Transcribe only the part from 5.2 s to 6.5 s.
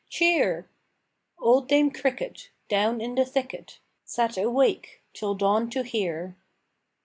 dawn to hear.